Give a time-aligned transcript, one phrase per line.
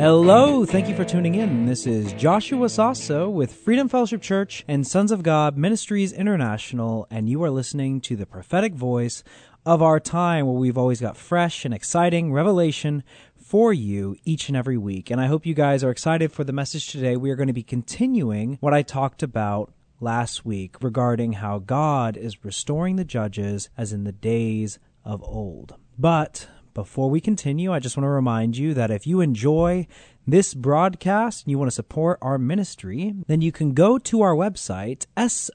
[0.00, 1.66] Hello, thank you for tuning in.
[1.66, 7.28] This is Joshua Sasso with Freedom Fellowship Church and Sons of God Ministries International, and
[7.28, 9.22] you are listening to the prophetic voice
[9.66, 13.04] of our time where we've always got fresh and exciting revelation
[13.36, 15.10] for you each and every week.
[15.10, 17.18] And I hope you guys are excited for the message today.
[17.18, 19.70] We are going to be continuing what I talked about
[20.00, 25.74] last week regarding how God is restoring the judges as in the days of old.
[25.98, 29.86] But before we continue, I just want to remind you that if you enjoy
[30.26, 34.34] this broadcast and you want to support our ministry, then you can go to our
[34.34, 35.50] website, sogmi.org.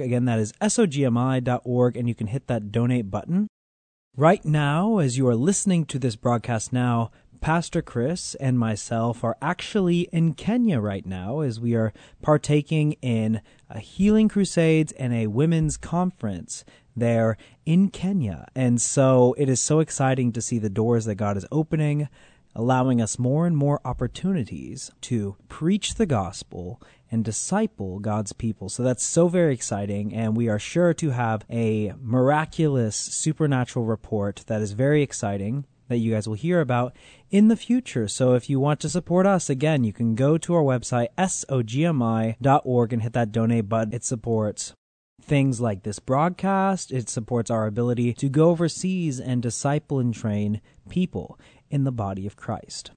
[0.00, 3.48] Again, that is sogmi.org, and you can hit that donate button.
[4.16, 9.36] Right now, as you are listening to this broadcast now, Pastor Chris and myself are
[9.40, 13.40] actually in Kenya right now as we are partaking in
[13.70, 16.64] a healing crusades and a women's conference
[17.00, 18.46] there in Kenya.
[18.54, 22.08] And so it is so exciting to see the doors that God is opening,
[22.54, 28.68] allowing us more and more opportunities to preach the gospel and disciple God's people.
[28.68, 30.14] So that's so very exciting.
[30.14, 35.98] And we are sure to have a miraculous supernatural report that is very exciting that
[35.98, 36.96] you guys will hear about
[37.30, 38.06] in the future.
[38.08, 42.92] So if you want to support us, again, you can go to our website, sogmi.org,
[42.92, 43.92] and hit that donate button.
[43.92, 44.72] It supports
[45.22, 46.92] things like this broadcast.
[46.92, 51.38] It supports our ability to go overseas and disciple and train people
[51.70, 52.90] in the body of Christ.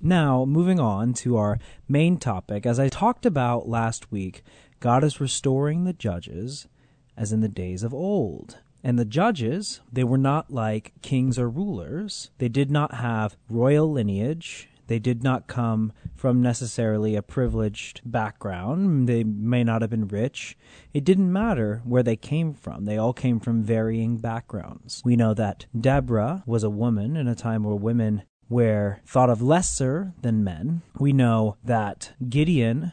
[0.00, 4.42] Now, moving on to our main topic, as I talked about last week,
[4.80, 6.68] God is restoring the judges
[7.16, 8.58] as in the days of old.
[8.84, 12.30] And the judges, they were not like kings or rulers.
[12.38, 14.68] They did not have royal lineage.
[14.86, 19.08] They did not come from necessarily a privileged background.
[19.08, 20.56] They may not have been rich.
[20.92, 22.84] It didn't matter where they came from.
[22.84, 25.02] They all came from varying backgrounds.
[25.04, 29.42] We know that Deborah was a woman in a time where women were thought of
[29.42, 30.82] lesser than men.
[30.98, 32.92] We know that Gideon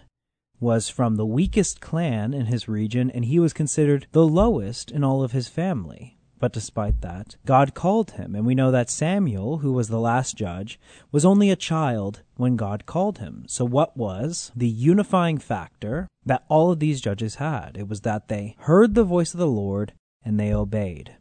[0.59, 5.03] was from the weakest clan in his region and he was considered the lowest in
[5.03, 6.17] all of his family.
[6.43, 10.35] But despite that, God called him, and we know that Samuel, who was the last
[10.35, 10.77] judge,
[11.09, 13.45] was only a child when God called him.
[13.47, 17.77] So, what was the unifying factor that all of these judges had?
[17.79, 21.15] It was that they heard the voice of the Lord and they obeyed.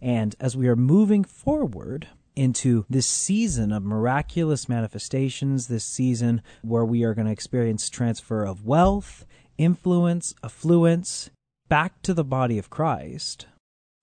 [0.00, 2.06] And as we are moving forward,
[2.36, 8.44] into this season of miraculous manifestations, this season where we are going to experience transfer
[8.44, 9.26] of wealth,
[9.58, 11.28] influence, affluence
[11.68, 13.46] back to the body of Christ.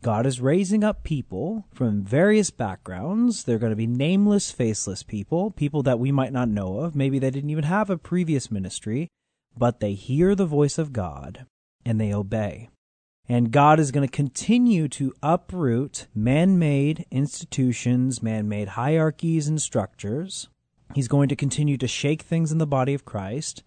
[0.04, 3.44] God is raising up people from various backgrounds.
[3.44, 6.96] They're going to be nameless, faceless people, people that we might not know of.
[6.96, 9.10] Maybe they didn't even have a previous ministry,
[9.58, 11.46] but they hear the voice of God
[11.84, 12.70] and they obey.
[13.28, 19.62] And God is going to continue to uproot man made institutions, man made hierarchies and
[19.62, 20.48] structures.
[20.94, 23.64] He's going to continue to shake things in the body of Christ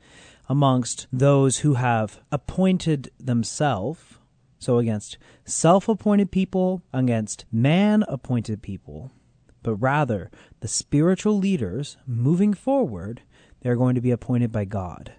[0.48, 4.16] amongst those who have appointed themselves
[4.60, 9.10] so against self appointed people, against man appointed people,
[9.62, 13.22] but rather the spiritual leaders moving forward,
[13.62, 15.14] they're going to be appointed by God.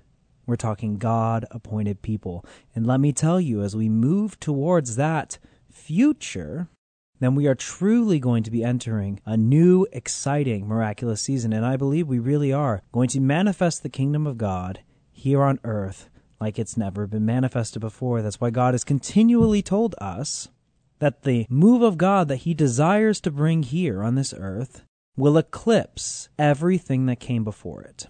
[0.46, 2.46] We're talking God appointed people.
[2.76, 5.40] And let me tell you, as we move towards that
[5.72, 6.68] future,
[7.20, 11.52] then we are truly going to be entering a new, exciting, miraculous season.
[11.52, 14.82] And I believe we really are going to manifest the kingdom of God
[15.12, 16.10] here on earth
[16.42, 18.22] like it's never been manifested before.
[18.22, 20.50] That's why God has continually told us
[21.00, 24.84] that the move of God that He desires to bring here on this earth
[25.16, 28.08] will eclipse everything that came before it.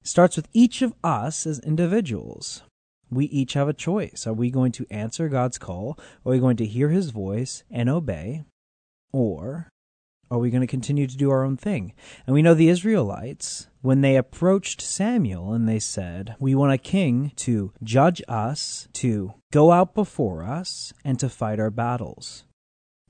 [0.00, 2.62] it starts with each of us as individuals.
[3.10, 4.26] We each have a choice.
[4.26, 5.98] Are we going to answer God's call?
[6.24, 8.44] Are we going to hear His voice and obey?
[9.12, 9.68] Or
[10.30, 11.92] are we going to continue to do our own thing?
[12.26, 16.78] And we know the Israelites, when they approached Samuel and they said, We want a
[16.78, 22.44] king to judge us, to go out before us, and to fight our battles.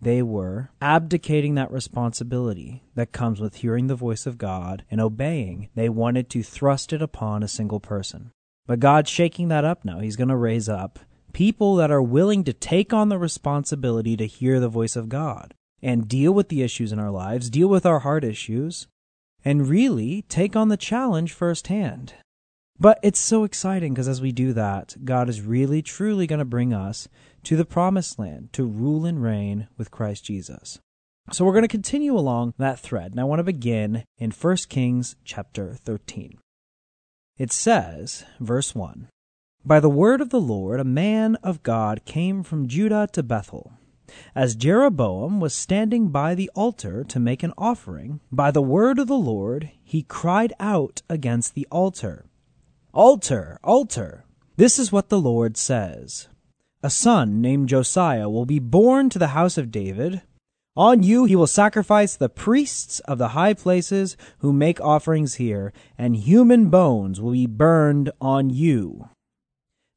[0.00, 5.68] They were abdicating that responsibility that comes with hearing the voice of God and obeying.
[5.76, 8.32] They wanted to thrust it upon a single person.
[8.66, 10.00] But God's shaking that up now.
[10.00, 10.98] He's going to raise up
[11.32, 15.54] people that are willing to take on the responsibility to hear the voice of God
[15.82, 18.86] and deal with the issues in our lives, deal with our heart issues,
[19.44, 22.14] and really take on the challenge firsthand.
[22.78, 26.44] But it's so exciting because as we do that, God is really truly going to
[26.44, 27.08] bring us
[27.44, 30.80] to the promised land to rule and reign with Christ Jesus.
[31.30, 34.56] So we're going to continue along that thread, and I want to begin in 1
[34.68, 36.38] Kings chapter 13.
[37.38, 39.08] It says, verse 1
[39.64, 43.72] By the word of the Lord, a man of God came from Judah to Bethel.
[44.34, 49.06] As Jeroboam was standing by the altar to make an offering, by the word of
[49.08, 52.26] the Lord, he cried out against the altar
[52.94, 54.26] Altar, altar!
[54.56, 56.28] This is what the Lord says.
[56.82, 60.20] A son named Josiah will be born to the house of David.
[60.76, 65.72] On you he will sacrifice the priests of the high places who make offerings here,
[65.96, 69.08] and human bones will be burned on you.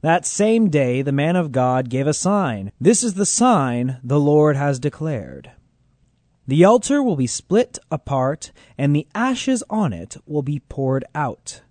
[0.06, 2.72] That same day the man of God gave a sign.
[2.80, 5.50] This is the sign the Lord has declared.
[6.46, 11.62] The altar will be split apart, and the ashes on it will be poured out.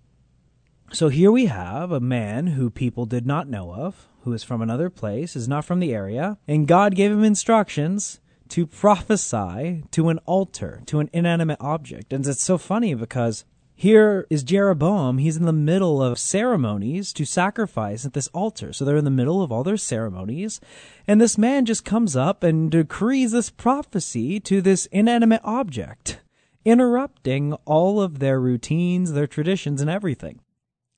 [0.90, 4.60] So here we have a man who people did not know of, who is from
[4.60, 10.08] another place, is not from the area, and God gave him instructions to prophesy to
[10.08, 12.12] an altar, to an inanimate object.
[12.12, 13.44] And it's so funny because
[13.76, 15.18] here is Jeroboam.
[15.18, 18.72] He's in the middle of ceremonies to sacrifice at this altar.
[18.72, 20.60] So they're in the middle of all their ceremonies.
[21.08, 26.20] And this man just comes up and decrees this prophecy to this inanimate object,
[26.64, 30.40] interrupting all of their routines, their traditions, and everything.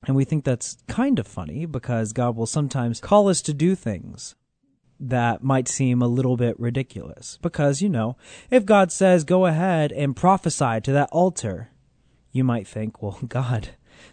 [0.05, 3.73] And we think that's kind of funny because God will sometimes call us to do
[3.73, 4.35] things
[4.99, 7.39] that might seem a little bit ridiculous.
[7.41, 8.17] Because, you know,
[8.51, 11.71] if God says, go ahead and prophesy to that altar,
[12.31, 13.69] you might think, well, God,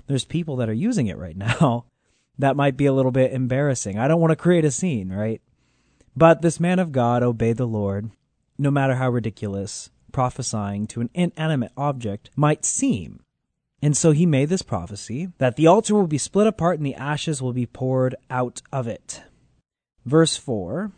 [0.07, 1.87] there's people that are using it right now.
[2.37, 3.97] That might be a little bit embarrassing.
[3.97, 5.41] I don't want to create a scene, right?
[6.17, 8.11] But this man of God obeyed the Lord,
[8.59, 13.21] no matter how ridiculous prophesying to an inanimate object might seem.
[13.83, 16.95] And so he made this prophecy that the altar will be split apart and the
[16.95, 19.23] ashes will be poured out of it.
[20.07, 20.93] Verse 4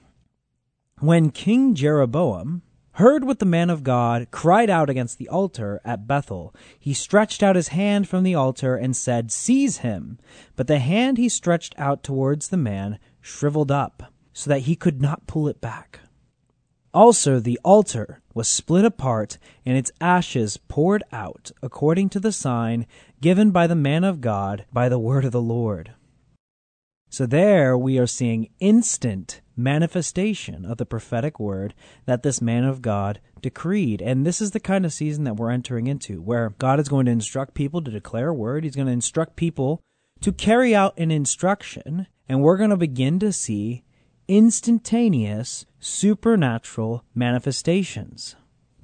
[1.01, 2.63] When King Jeroboam
[2.97, 7.43] heard what the man of God cried out against the altar at Bethel, he stretched
[7.43, 10.19] out his hand from the altar and said, Seize him.
[10.57, 15.03] But the hand he stretched out towards the man shriveled up, so that he could
[15.03, 16.01] not pull it back.
[16.95, 22.87] Also, the altar was split apart and its ashes poured out, according to the sign
[23.21, 25.93] given by the man of God by the word of the Lord.
[27.09, 31.75] So, there we are seeing instant manifestation of the prophetic word
[32.05, 34.03] that this man of God decreed.
[34.03, 37.07] And this is the kind of season that we're entering into, where God is going
[37.07, 39.81] to instruct people to declare a word, He's going to instruct people
[40.21, 43.85] to carry out an instruction, and we're going to begin to see
[44.29, 48.35] instantaneous supernatural manifestations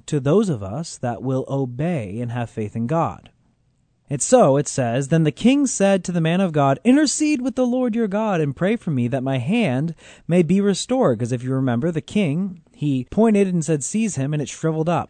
[0.05, 3.29] to those of us that will obey and have faith in God.
[4.13, 7.55] And so it says, Then the king said to the man of God, Intercede with
[7.55, 9.95] the Lord your God and pray for me that my hand
[10.27, 11.17] may be restored.
[11.17, 14.87] Because if you remember, the king, he pointed and said, Seize him, and it shriveled
[14.87, 15.09] up.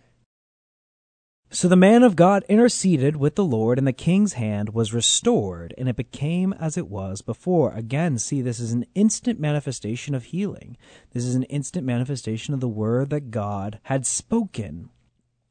[1.49, 5.73] So the man of God interceded with the Lord, and the king's hand was restored,
[5.77, 7.73] and it became as it was before.
[7.73, 10.77] Again, see, this is an instant manifestation of healing.
[11.11, 14.91] This is an instant manifestation of the word that God had spoken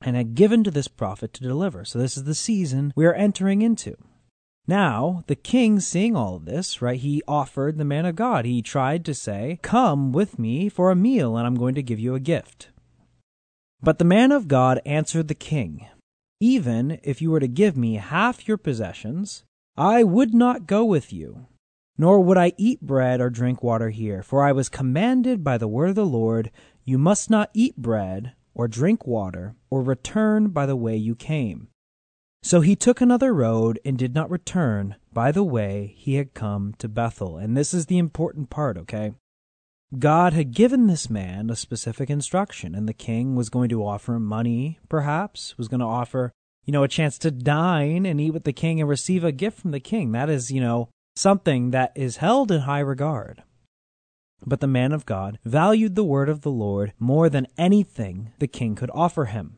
[0.04, 1.84] and had given to this prophet to deliver.
[1.84, 3.96] So this is the season we are entering into.
[4.66, 8.44] Now, the king, seeing all this, right, he offered the man of God.
[8.44, 11.98] He tried to say, Come with me for a meal, and I'm going to give
[11.98, 12.68] you a gift.
[13.82, 15.88] But the man of God answered the king,
[16.40, 19.42] Even if you were to give me half your possessions,
[19.76, 21.46] I would not go with you,
[21.98, 25.66] nor would I eat bread or drink water here, for I was commanded by the
[25.66, 26.52] word of the Lord,
[26.84, 31.68] You must not eat bread or drink water, or return by the way you came.
[32.42, 36.74] So he took another road and did not return by the way he had come
[36.78, 37.36] to Bethel.
[37.36, 39.12] And this is the important part, okay?
[39.98, 44.14] God had given this man a specific instruction, and the king was going to offer
[44.14, 46.32] him money, perhaps, was going to offer,
[46.64, 49.60] you know, a chance to dine and eat with the king and receive a gift
[49.60, 50.12] from the king.
[50.12, 53.42] That is, you know, something that is held in high regard.
[54.44, 58.48] But the man of God valued the word of the Lord more than anything the
[58.48, 59.56] king could offer him.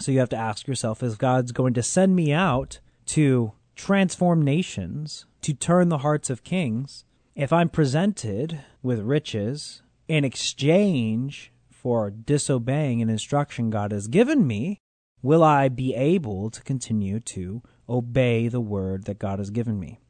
[0.00, 4.42] So you have to ask yourself if God's going to send me out to transform
[4.42, 12.10] nations, to turn the hearts of kings, if I'm presented with riches in exchange for
[12.10, 14.78] disobeying an instruction God has given me,
[15.22, 20.00] will I be able to continue to obey the word that God has given me?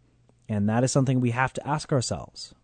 [0.49, 2.55] And that is something we have to ask ourselves.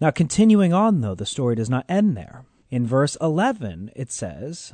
[0.00, 2.44] Now, continuing on, though, the story does not end there.
[2.70, 4.72] In verse 11, it says,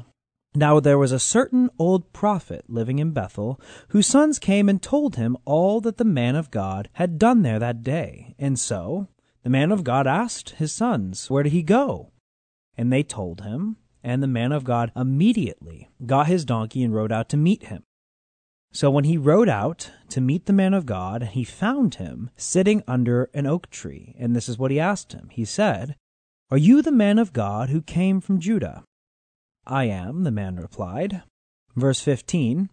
[0.55, 5.17] Now there was a certain old prophet living in Bethel, whose sons came and told
[5.17, 8.35] him all that the man of God had done there that day.
[8.39, 9.09] And so
[9.43, 12.11] the man of God asked his sons, Where did he go?
[12.77, 17.13] And they told him, and the man of God immediately got his donkey and rode
[17.13, 17.85] out to meet him.
[18.75, 22.83] So when he rode out to meet the man of God, he found him sitting
[22.89, 24.17] under an oak tree.
[24.19, 25.29] And this is what he asked him.
[25.31, 25.95] He said,
[26.51, 28.83] Are you the man of God who came from Judah?
[29.65, 31.23] I am, the man replied.
[31.77, 32.69] Verse 15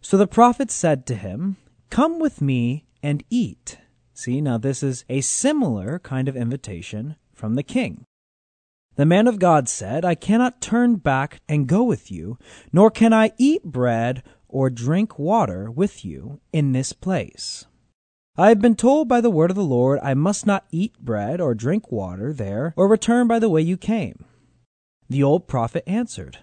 [0.00, 1.58] So the prophet said to him,
[1.90, 3.76] Come with me and eat.
[4.14, 8.06] See, now this is a similar kind of invitation from the king.
[8.94, 12.38] The man of God said, I cannot turn back and go with you,
[12.72, 14.22] nor can I eat bread
[14.56, 17.66] or drink water with you in this place.
[18.38, 21.42] I have been told by the word of the Lord, I must not eat bread
[21.42, 24.24] or drink water there, or return by the way you came.
[25.10, 26.38] The old prophet answered,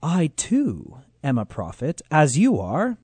[0.00, 2.98] I too am a prophet, as you are.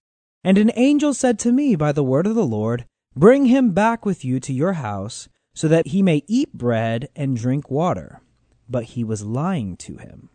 [0.44, 2.84] And an angel said to me by the word of the Lord,
[3.16, 7.36] Bring him back with you to your house, so that he may eat bread and
[7.36, 8.20] drink water.
[8.68, 10.28] But he was lying to him.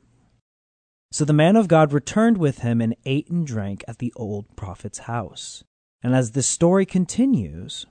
[1.12, 4.56] So the man of God returned with him and ate and drank at the old
[4.56, 5.64] prophet's house.
[6.04, 7.86] And as the story continues,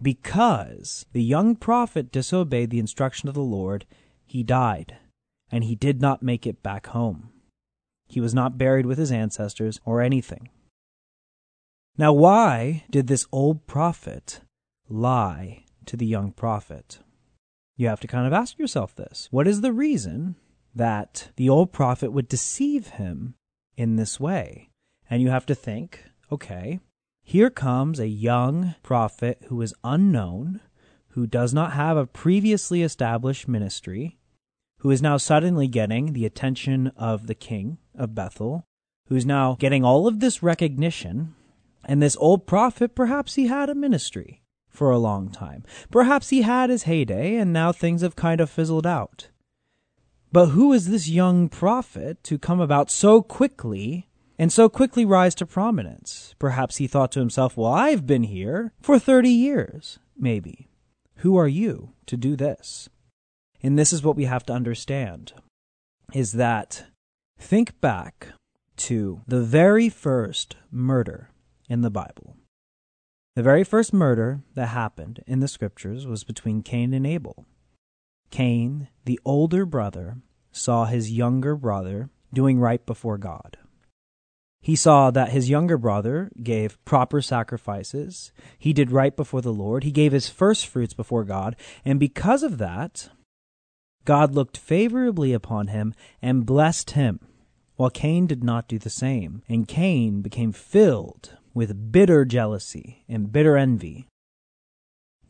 [0.00, 3.86] because the young prophet disobeyed the instruction of the Lord,
[4.26, 4.96] he died
[5.50, 7.28] and he did not make it back home.
[8.08, 10.48] He was not buried with his ancestors or anything.
[11.96, 14.40] Now, why did this old prophet
[14.88, 16.98] lie to the young prophet?
[17.76, 19.28] You have to kind of ask yourself this.
[19.30, 20.36] What is the reason
[20.74, 23.34] that the old prophet would deceive him
[23.76, 24.70] in this way?
[25.10, 26.80] And you have to think, okay,
[27.22, 30.60] here comes a young prophet who is unknown,
[31.10, 34.18] who does not have a previously established ministry,
[34.78, 38.64] who is now suddenly getting the attention of the king of Bethel,
[39.08, 41.34] who's now getting all of this recognition.
[41.84, 45.64] And this old prophet, perhaps he had a ministry for a long time.
[45.90, 49.28] Perhaps he had his heyday, and now things have kind of fizzled out.
[50.32, 54.08] But who is this young prophet to come about so quickly
[54.38, 56.34] and so quickly rise to prominence?
[56.38, 60.70] Perhaps he thought to himself, well, I've been here for 30 years, maybe.
[61.16, 62.88] Who are you to do this?
[63.62, 65.34] And this is what we have to understand
[66.14, 66.86] is that
[67.38, 68.28] think back
[68.76, 71.30] to the very first murder
[71.68, 72.36] in the Bible.
[73.36, 77.46] The very first murder that happened in the scriptures was between Cain and Abel.
[78.32, 80.16] Cain, the older brother,
[80.50, 83.58] saw his younger brother doing right before God.
[84.62, 88.32] He saw that his younger brother gave proper sacrifices.
[88.58, 89.84] He did right before the Lord.
[89.84, 91.56] He gave his first fruits before God.
[91.84, 93.10] And because of that,
[94.04, 97.20] God looked favorably upon him and blessed him,
[97.76, 99.42] while Cain did not do the same.
[99.48, 104.06] And Cain became filled with bitter jealousy and bitter envy.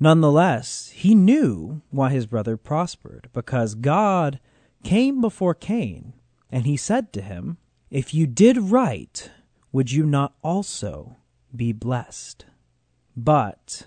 [0.02, 4.40] Nonetheless, he knew why his brother prospered, because God
[4.82, 6.14] came before Cain,
[6.50, 7.56] and he said to him,
[7.88, 9.30] If you did right,
[9.70, 11.18] would you not also
[11.54, 12.46] be blessed?
[13.16, 13.86] But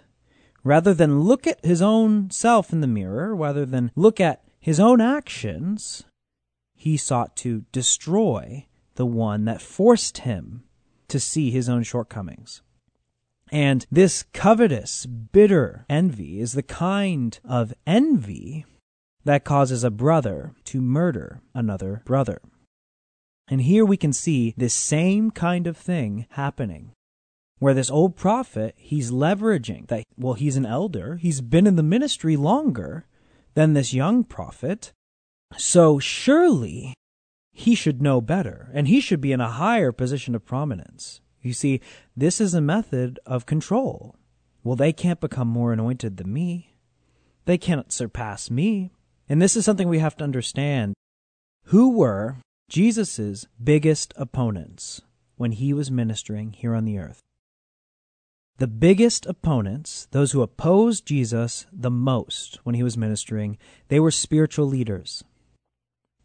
[0.63, 4.79] rather than look at his own self in the mirror, rather than look at his
[4.79, 6.05] own actions,
[6.73, 10.63] he sought to destroy the one that forced him
[11.09, 12.61] to see his own shortcomings.
[13.51, 18.65] And this covetous, bitter envy is the kind of envy
[19.23, 22.41] that causes a brother to murder another brother.
[23.47, 26.91] And here we can see this same kind of thing happening.
[27.59, 31.83] Where this old prophet, he's leveraging that, well, he's an elder, he's been in the
[31.83, 33.05] ministry longer,
[33.55, 34.91] than this young prophet.
[35.57, 36.93] So surely
[37.53, 41.21] he should know better, and he should be in a higher position of prominence.
[41.45, 41.79] You see,
[42.17, 44.15] this is a method of control.
[44.63, 46.75] Well, they can't become more anointed than me.
[47.45, 48.89] They cannot surpass me.
[49.29, 50.95] And this is something we have to understand.
[51.65, 52.37] Who were
[52.67, 55.01] Jesus' biggest opponents
[55.35, 57.21] when he was ministering here on the earth?
[58.57, 63.59] The biggest opponents, those who opposed Jesus the most when he was ministering,
[63.89, 65.23] they were spiritual leaders.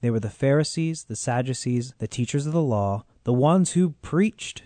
[0.01, 4.63] They were the Pharisees, the Sadducees, the teachers of the law, the ones who preached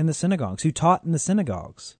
[0.00, 1.96] in the synagogues, who taught in the synagogues.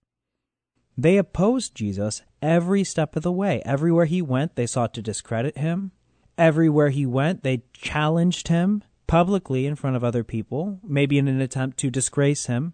[0.97, 3.61] They opposed Jesus every step of the way.
[3.63, 5.91] Everywhere he went, they sought to discredit him.
[6.37, 11.39] Everywhere he went, they challenged him publicly in front of other people, maybe in an
[11.41, 12.73] attempt to disgrace him.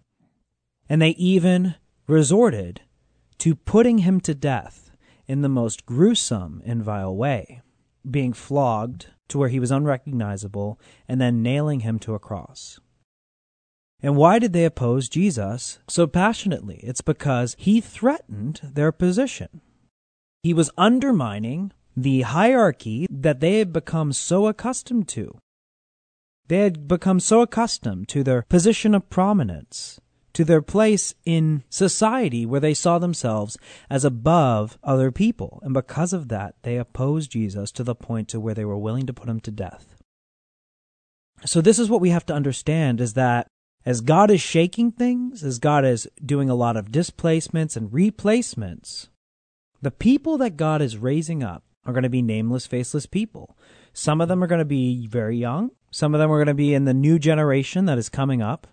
[0.88, 1.74] And they even
[2.06, 2.80] resorted
[3.38, 4.90] to putting him to death
[5.26, 7.60] in the most gruesome and vile way.
[8.10, 12.80] being flogged to where he was unrecognizable, and then nailing him to a cross.
[14.00, 16.80] And why did they oppose Jesus so passionately?
[16.82, 19.60] It's because he threatened their position.
[20.42, 25.36] He was undermining the hierarchy that they had become so accustomed to.
[26.46, 30.00] They had become so accustomed to their position of prominence,
[30.32, 33.58] to their place in society where they saw themselves
[33.90, 35.58] as above other people.
[35.62, 39.06] And because of that, they opposed Jesus to the point to where they were willing
[39.06, 39.96] to put him to death.
[41.44, 43.48] So this is what we have to understand is that
[43.84, 49.08] as God is shaking things, as God is doing a lot of displacements and replacements,
[49.80, 53.56] the people that God is raising up are going to be nameless, faceless people.
[53.92, 55.70] Some of them are going to be very young.
[55.90, 58.66] Some of them are going to be in the new generation that is coming up.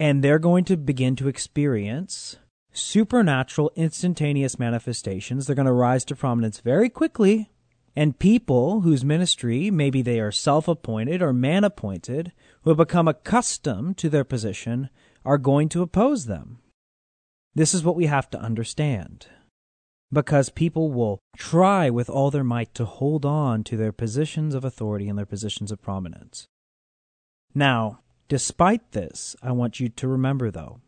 [0.00, 2.36] And they're going to begin to experience
[2.72, 5.46] supernatural, instantaneous manifestations.
[5.46, 7.50] They're going to rise to prominence very quickly.
[7.94, 12.32] And people whose ministry, maybe they are self appointed or man appointed,
[12.64, 14.88] who have become accustomed to their position,
[15.24, 16.58] are going to oppose them.
[17.54, 19.28] This is what we have to understand
[20.12, 24.64] because people will try with all their might to hold on to their positions of
[24.64, 26.46] authority and their positions of prominence.
[27.54, 30.80] Now, despite this, I want you to remember though,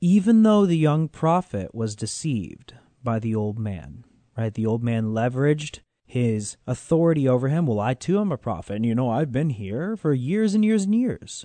[0.00, 4.04] even though the young prophet was deceived by the old man,
[4.36, 4.52] right?
[4.52, 7.66] The old man leveraged his authority over him.
[7.66, 10.64] Well, I too am a prophet, and you know, I've been here for years and
[10.64, 11.44] years and years.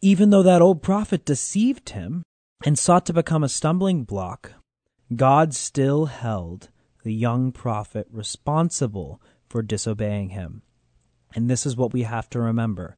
[0.00, 2.22] Even though that old prophet deceived him
[2.64, 4.52] and sought to become a stumbling block
[5.14, 6.68] God still held
[7.02, 10.62] the young prophet responsible for disobeying him.
[11.34, 12.94] And this is what we have to remember.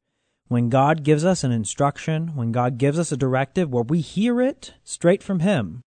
[0.48, 4.40] When God gives us an instruction, when God gives us a directive where we hear
[4.40, 5.82] it straight from Him,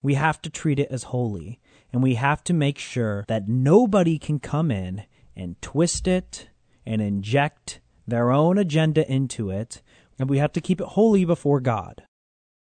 [0.00, 1.60] we have to treat it as holy.
[1.92, 5.04] And we have to make sure that nobody can come in
[5.36, 6.48] and twist it
[6.86, 9.82] and inject their own agenda into it.
[10.18, 12.04] And we have to keep it holy before God.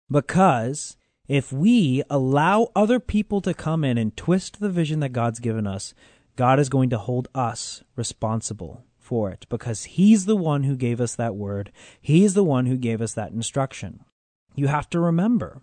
[0.09, 5.39] Because if we allow other people to come in and twist the vision that God's
[5.39, 5.93] given us,
[6.35, 10.99] God is going to hold us responsible for it because He's the one who gave
[10.99, 11.71] us that word.
[12.01, 14.03] He's the one who gave us that instruction.
[14.55, 15.61] You have to remember,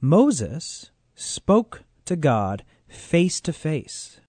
[0.00, 4.20] Moses spoke to God face to face.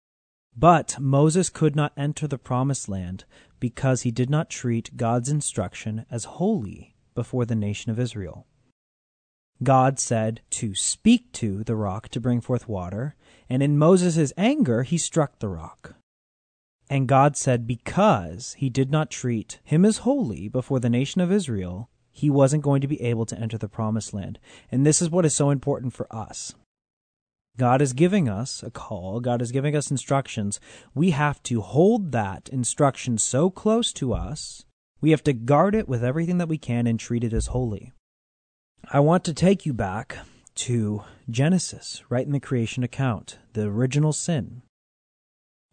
[0.56, 3.24] But Moses could not enter the promised land
[3.60, 8.46] because he did not treat God's instruction as holy before the nation of Israel.
[9.62, 13.16] God said to speak to the rock to bring forth water,
[13.50, 15.96] and in Moses' anger he struck the rock.
[16.90, 21.32] And God said, because he did not treat him as holy before the nation of
[21.32, 24.40] Israel, he wasn't going to be able to enter the promised land.
[24.72, 26.56] And this is what is so important for us.
[27.60, 30.62] God is giving us a call, God is giving us instructions.
[30.96, 34.64] We have to hold that instruction so close to us,
[35.02, 37.92] we have to guard it with everything that we can and treat it as holy.
[38.92, 40.18] I want to take you back
[40.56, 44.62] to Genesis, right in the creation account, the original sin.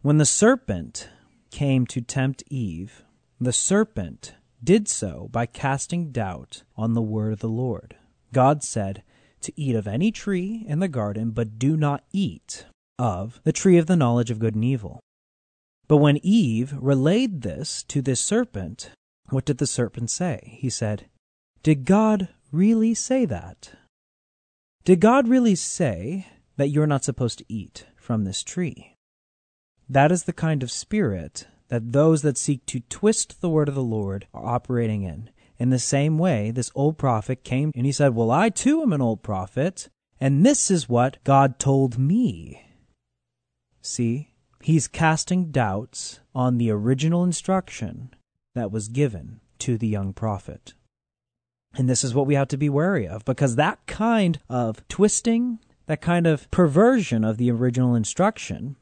[0.01, 1.09] When the serpent
[1.51, 3.05] came to tempt Eve,
[3.39, 7.95] the serpent did so by casting doubt on the word of the Lord.
[8.33, 9.03] God said
[9.41, 12.65] to eat of any tree in the garden, but do not eat
[12.99, 14.99] of the tree of the knowledge of good and evil.
[15.87, 18.91] But when Eve relayed this to this serpent,
[19.29, 20.57] what did the serpent say?
[20.59, 21.05] He said,
[21.63, 23.71] Did God really say that?
[24.83, 28.95] Did God really say that you're not supposed to eat from this tree?
[29.89, 33.75] That is the kind of spirit that those that seek to twist the word of
[33.75, 35.29] the Lord are operating in.
[35.59, 38.93] In the same way, this old prophet came and he said, Well, I too am
[38.93, 39.89] an old prophet,
[40.19, 42.63] and this is what God told me.
[43.81, 48.13] See, he's casting doubts on the original instruction
[48.53, 50.73] that was given to the young prophet.
[51.75, 55.59] And this is what we have to be wary of because that kind of twisting,
[55.85, 58.75] that kind of perversion of the original instruction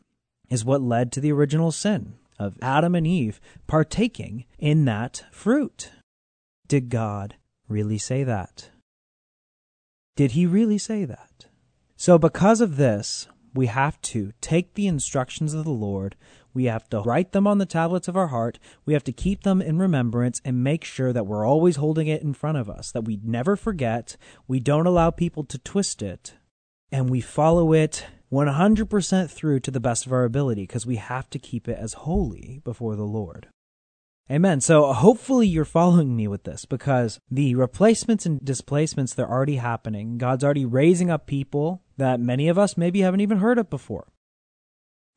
[0.49, 5.91] is what led to the original sin of Adam and Eve partaking in that fruit.
[6.67, 7.35] Did God
[7.67, 8.69] really say that?
[10.15, 11.45] Did he really say that?
[11.97, 16.15] So, because of this, we have to take the instructions of the Lord
[16.55, 18.59] we have to write them on the tablets of our heart.
[18.85, 22.23] We have to keep them in remembrance and make sure that we're always holding it
[22.23, 24.15] in front of us, that we never forget.
[24.47, 26.35] We don't allow people to twist it,
[26.93, 31.29] and we follow it 100% through to the best of our ability because we have
[31.31, 33.49] to keep it as holy before the Lord.
[34.31, 34.59] Amen.
[34.59, 40.17] So hopefully you're following me with this because the replacements and displacements, they're already happening.
[40.17, 44.07] God's already raising up people that many of us maybe haven't even heard of before.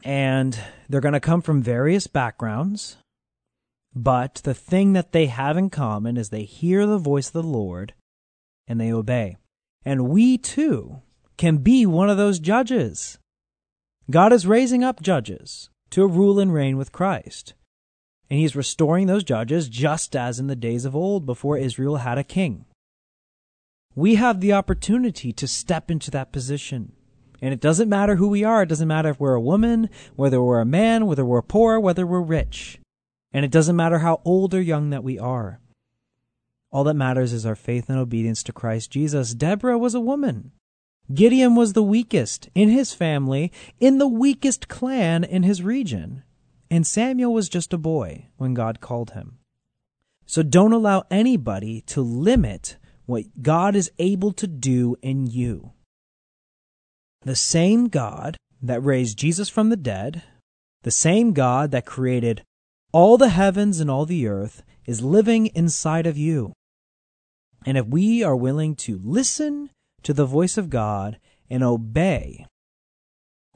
[0.04, 2.98] And they're going to come from various backgrounds.
[3.94, 7.42] But the thing that they have in common is they hear the voice of the
[7.42, 7.94] Lord
[8.66, 9.38] and they obey.
[9.86, 11.00] And we too
[11.38, 13.18] can be one of those judges.
[14.10, 17.54] God is raising up judges to rule and reign with Christ.
[18.30, 22.18] And he's restoring those judges just as in the days of old before Israel had
[22.18, 22.66] a king.
[23.94, 26.92] We have the opportunity to step into that position.
[27.40, 28.62] And it doesn't matter who we are.
[28.62, 32.06] It doesn't matter if we're a woman, whether we're a man, whether we're poor, whether
[32.06, 32.78] we're rich.
[33.32, 35.60] And it doesn't matter how old or young that we are.
[36.70, 39.34] All that matters is our faith and obedience to Christ Jesus.
[39.34, 40.52] Deborah was a woman.
[41.12, 46.22] Gideon was the weakest in his family, in the weakest clan in his region.
[46.70, 49.38] And Samuel was just a boy when God called him.
[50.26, 52.76] So don't allow anybody to limit
[53.06, 55.72] what God is able to do in you.
[57.22, 60.22] The same God that raised Jesus from the dead,
[60.82, 62.42] the same God that created
[62.92, 66.52] all the heavens and all the earth, is living inside of you.
[67.64, 69.70] And if we are willing to listen
[70.02, 71.18] to the voice of God
[71.50, 72.46] and obey,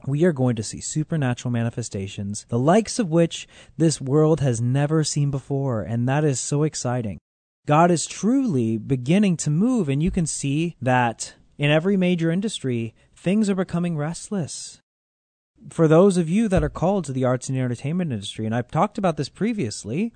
[0.05, 5.03] we are going to see supernatural manifestations, the likes of which this world has never
[5.03, 7.19] seen before, and that is so exciting.
[7.65, 12.93] God is truly beginning to move, and you can see that in every major industry,
[13.15, 14.81] things are becoming restless.
[15.69, 18.69] For those of you that are called to the arts and entertainment industry, and I've
[18.69, 20.13] talked about this previously,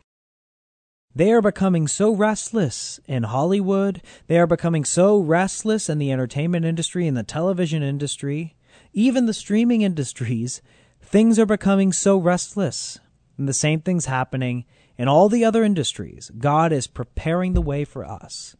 [1.15, 4.01] they are becoming so restless in Hollywood.
[4.27, 8.56] They are becoming so restless in the entertainment industry, in the television industry,
[8.97, 10.59] even the streaming industries.
[10.99, 12.99] Things are becoming so restless.
[13.37, 14.65] And the same thing's happening
[14.97, 16.31] in all the other industries.
[16.35, 18.55] God is preparing the way for us.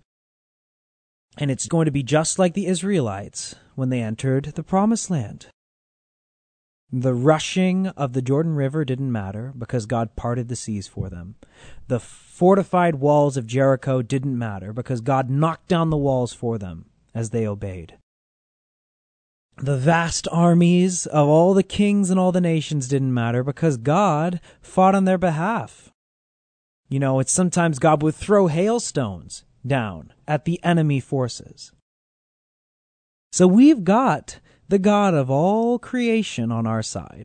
[1.40, 5.48] And it's going to be just like the Israelites when they entered the promised land.
[6.92, 11.34] The rushing of the Jordan River didn't matter because God parted the seas for them.
[11.88, 16.86] The fortified walls of Jericho didn't matter because God knocked down the walls for them
[17.16, 17.98] as they obeyed.
[19.60, 24.40] The vast armies of all the kings and all the nations didn't matter because God
[24.62, 25.92] fought on their behalf.
[26.90, 31.72] You know, it's sometimes God would throw hailstones down at the enemy forces.
[33.32, 34.40] So we've got
[34.70, 37.24] the God of all creation on our side.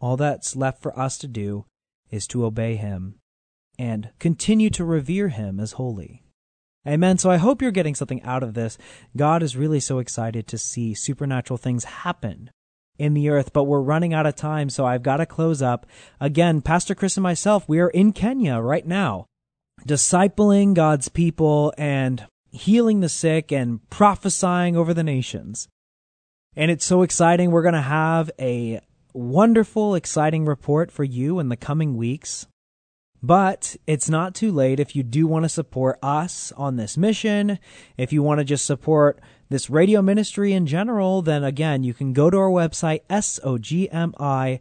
[0.00, 1.66] All that's left for us to do
[2.10, 3.16] is to obey him
[3.78, 6.22] and continue to revere him as holy.
[6.86, 7.18] Amen.
[7.18, 8.78] So I hope you're getting something out of this.
[9.16, 12.50] God is really so excited to see supernatural things happen
[12.98, 15.86] in the earth, but we're running out of time, so I've got to close up.
[16.20, 19.26] Again, Pastor Chris and myself, we are in Kenya right now,
[19.86, 25.68] discipling God's people and healing the sick and prophesying over the nations.
[26.54, 27.50] And it's so exciting.
[27.50, 28.80] We're going to have a
[29.12, 32.46] wonderful, exciting report for you in the coming weeks.
[33.26, 37.58] But it's not too late if you do want to support us on this mission.
[37.96, 42.12] If you want to just support this radio ministry in general, then again, you can
[42.12, 44.60] go to our website, sogmi.org.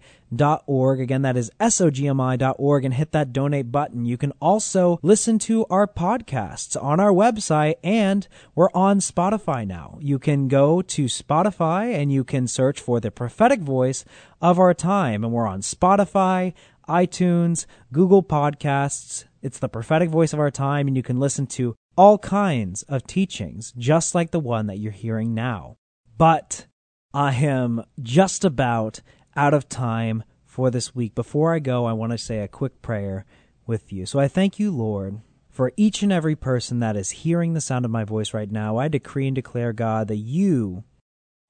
[0.99, 4.05] Again, that is sogmi.org and hit that donate button.
[4.05, 9.99] You can also listen to our podcasts on our website and we're on Spotify now.
[10.01, 14.05] You can go to Spotify and you can search for the prophetic voice
[14.41, 15.23] of our time.
[15.23, 16.53] And we're on Spotify,
[16.87, 19.25] iTunes, Google Podcasts.
[19.41, 23.07] It's the prophetic voice of our time, and you can listen to all kinds of
[23.07, 25.77] teachings, just like the one that you're hearing now.
[26.17, 26.67] But
[27.13, 29.01] I am just about
[29.35, 31.15] out of time for this week.
[31.15, 33.25] Before I go, I want to say a quick prayer
[33.67, 34.05] with you.
[34.05, 37.85] So I thank you, Lord, for each and every person that is hearing the sound
[37.85, 38.77] of my voice right now.
[38.77, 40.83] I decree and declare, God, that you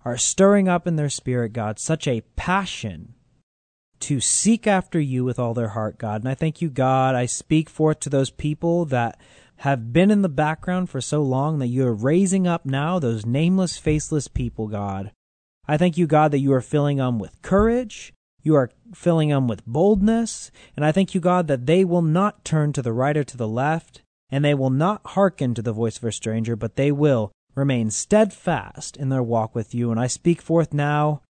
[0.04, 3.15] are stirring up in their spirit, God, such a passion
[4.01, 6.21] to seek after you with all their heart, God.
[6.21, 7.15] And I thank you, God.
[7.15, 9.19] I speak forth to those people that
[9.58, 13.25] have been in the background for so long that you are raising up now those
[13.25, 15.12] nameless, faceless people, God.
[15.67, 18.13] I thank you, God, that you are filling them with courage.
[18.43, 20.51] You are filling them with boldness.
[20.75, 23.38] And I thank you, God, that they will not turn to the right or to
[23.38, 26.91] the left, and they will not hearken to the voice of a stranger, but they
[26.91, 29.89] will remain steadfast in their walk with you.
[29.89, 31.21] And I speak forth now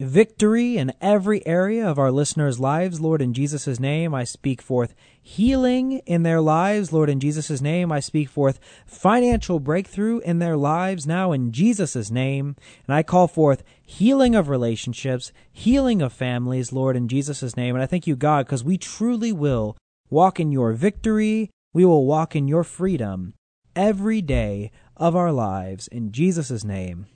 [0.00, 4.14] victory in every area of our listeners' lives, Lord, in Jesus' name.
[4.14, 7.92] I speak forth healing in their lives, Lord, in Jesus' name.
[7.92, 12.56] I speak forth financial breakthrough in their lives now in Jesus' name.
[12.86, 17.74] And I call forth healing of relationships, healing of families, Lord, in Jesus' name.
[17.74, 19.76] And I thank you, God, because we truly will
[20.08, 21.50] walk in your victory.
[21.74, 23.34] We will walk in your freedom
[23.76, 25.88] every day of our lives.
[25.88, 27.06] In Jesus' name,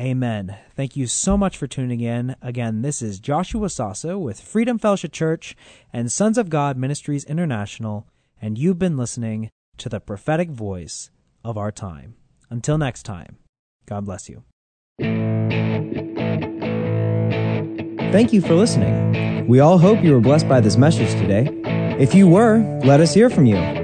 [0.00, 0.56] Amen.
[0.74, 2.34] Thank you so much for tuning in.
[2.42, 5.56] Again, this is Joshua Sasso with Freedom Fellowship Church
[5.92, 8.08] and Sons of God Ministries International,
[8.42, 11.10] and you've been listening to the prophetic voice
[11.44, 12.16] of our time.
[12.50, 13.36] Until next time,
[13.86, 14.42] God bless you.
[18.12, 19.46] Thank you for listening.
[19.46, 21.48] We all hope you were blessed by this message today.
[22.00, 23.83] If you were, let us hear from you.